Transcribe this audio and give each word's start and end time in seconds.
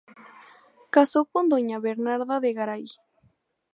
Casó 0.89 1.25
con 1.25 1.47
Doña 1.47 1.77
Bernarda 1.79 2.39
de 2.39 2.53
Garay. 2.53 2.85